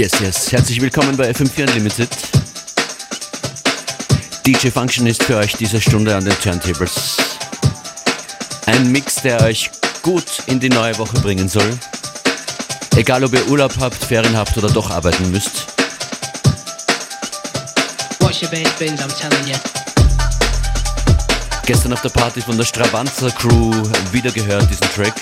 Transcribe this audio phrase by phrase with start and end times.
[0.00, 0.50] Yes, yes.
[0.50, 2.08] Herzlich willkommen bei FM4 Unlimited.
[4.46, 7.18] DJ Function ist für euch diese Stunde an den Turntables.
[8.64, 11.78] Ein Mix, der euch gut in die neue Woche bringen soll.
[12.96, 15.66] Egal ob ihr Urlaub habt, Ferien habt oder doch arbeiten müsst.
[21.66, 23.70] Gestern auf der Party von der Stravanzer Crew
[24.12, 25.20] wieder gehört diesen Track.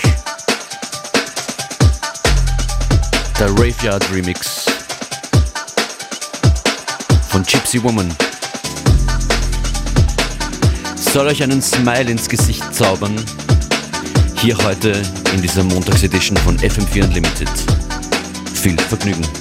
[3.41, 4.58] Der Raveyard Remix
[7.39, 8.13] von Gypsy Woman
[10.97, 13.15] soll euch einen Smile ins Gesicht zaubern.
[14.41, 15.01] Hier heute
[15.35, 17.49] in dieser Montagsedition von FM4 Unlimited.
[18.55, 19.38] Viel Vergnügen.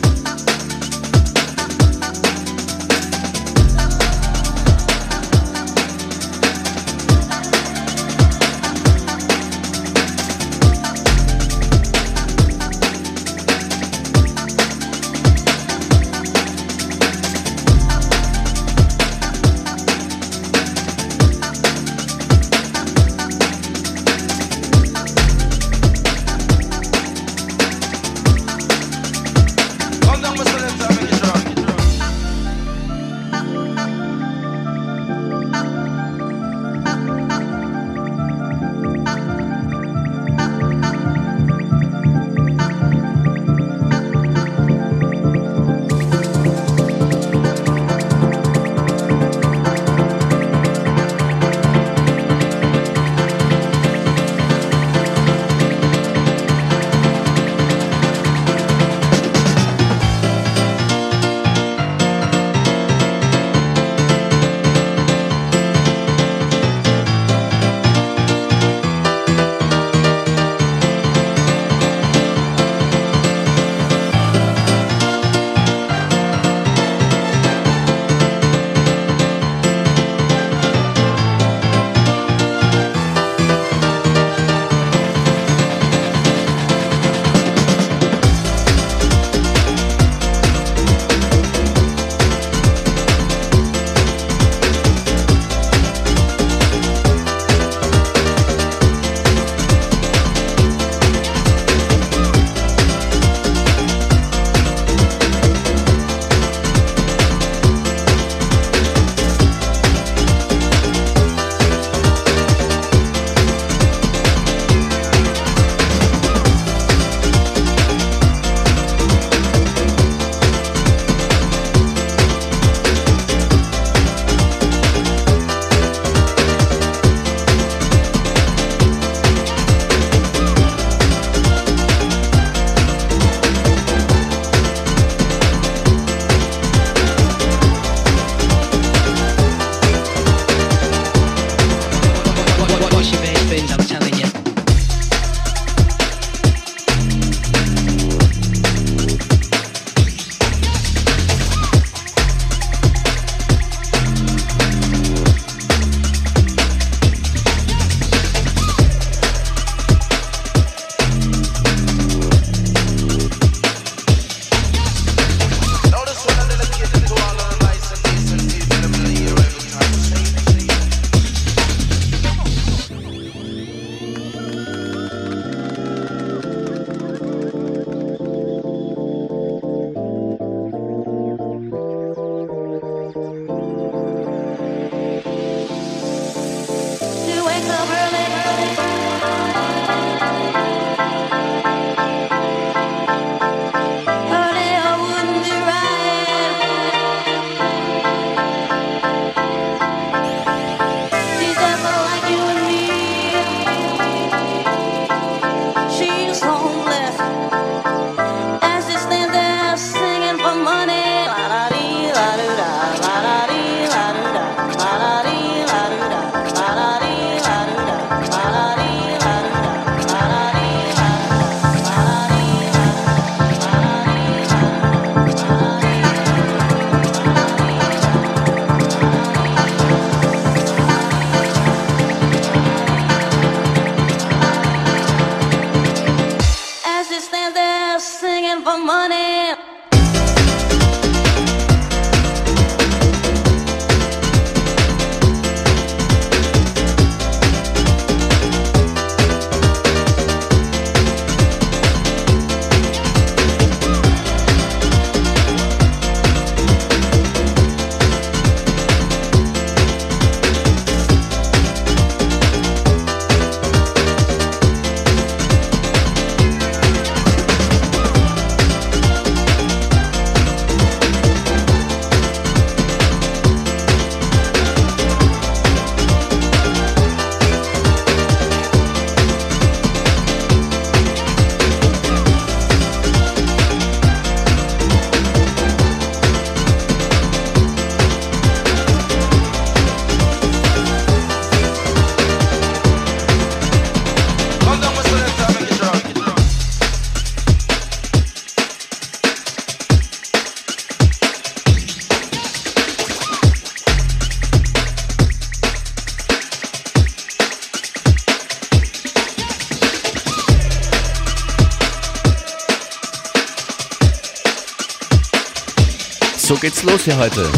[316.60, 317.50] Geht's los hier heute.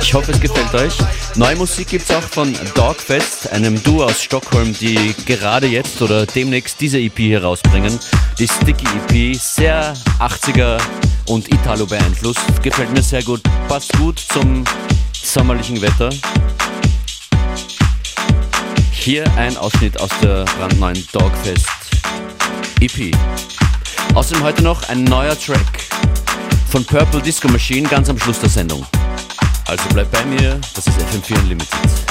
[0.00, 0.96] Ich hoffe, es gefällt euch.
[1.36, 6.80] Neue Musik gibt's auch von Dogfest, einem Duo aus Stockholm, die gerade jetzt oder demnächst
[6.80, 7.98] diese EP hier rausbringen.
[8.38, 10.80] Die Sticky EP, sehr 80er
[11.28, 12.40] und Italo beeinflusst.
[12.62, 14.64] Gefällt mir sehr gut, passt gut zum
[15.12, 16.10] sommerlichen Wetter.
[18.90, 21.68] Hier ein Ausschnitt aus der brandneuen Dogfest
[22.80, 23.14] EP.
[24.14, 25.85] Außerdem heute noch ein neuer Track
[26.68, 28.86] von Purple Disco Machine ganz am Schluss der Sendung.
[29.66, 32.05] Also bleibt bei mir, das ist FM4 Unlimited.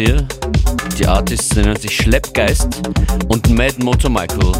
[0.00, 0.26] Hier.
[0.98, 2.80] Die Artists nennen sich Schleppgeist
[3.28, 4.52] und Mad Motor Michael.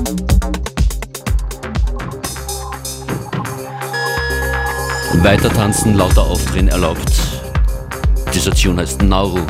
[5.23, 7.13] Weiter tanzen, lauter aufdrehen erlaubt.
[8.35, 9.41] Dieser Tune heißt Nauru.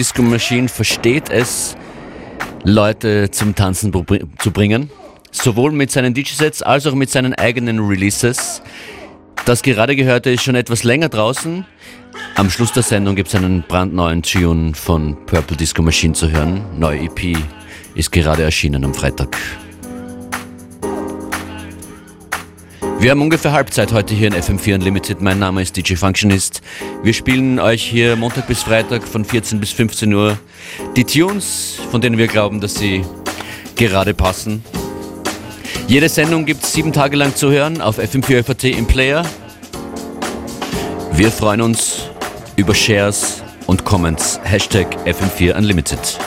[0.00, 1.76] Disco Machine versteht es,
[2.64, 3.92] Leute zum Tanzen
[4.38, 4.88] zu bringen.
[5.30, 8.62] Sowohl mit seinen DJ-Sets als auch mit seinen eigenen Releases.
[9.44, 11.66] Das gerade gehörte ist schon etwas länger draußen.
[12.36, 16.64] Am Schluss der Sendung gibt es einen brandneuen Tune von Purple Disco Machine zu hören.
[16.78, 17.36] Neue EP
[17.94, 19.36] ist gerade erschienen am Freitag.
[23.00, 25.22] Wir haben ungefähr Halbzeit heute hier in FM4 Unlimited.
[25.22, 26.60] Mein Name ist DJ Functionist.
[27.02, 30.38] Wir spielen euch hier Montag bis Freitag von 14 bis 15 Uhr
[30.96, 33.02] die Tunes, von denen wir glauben, dass sie
[33.74, 34.62] gerade passen.
[35.88, 39.24] Jede Sendung gibt es sieben Tage lang zu hören auf FM4 FAT im Player.
[41.12, 42.10] Wir freuen uns
[42.56, 44.38] über Shares und Comments.
[44.44, 46.18] Hashtag FM4 Unlimited.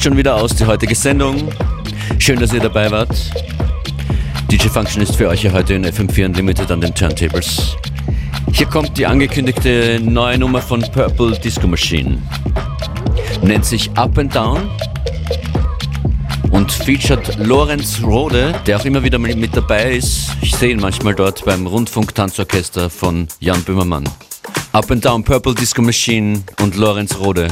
[0.00, 1.52] Fast schon wieder aus die heutige Sendung.
[2.18, 3.14] Schön, dass ihr dabei wart.
[4.50, 7.76] DJ Function ist für euch hier heute in FM4 Unlimited an den Turntables.
[8.50, 12.16] Hier kommt die angekündigte neue Nummer von Purple Disco Machine.
[13.42, 14.70] Nennt sich Up and Down
[16.50, 20.30] und featured Lorenz Rode, der auch immer wieder mit dabei ist.
[20.40, 24.08] Ich sehe ihn manchmal dort beim Rundfunk-Tanzorchester von Jan Böhmermann.
[24.72, 27.48] Up and Down, Purple Disco Machine und Lorenz Rode,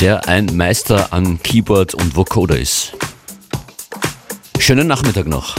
[0.00, 2.94] der ein Meister an Keyboard und Vocoder ist.
[4.58, 5.56] Schönen Nachmittag noch.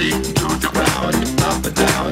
[0.00, 2.07] eating, talk about it up and down.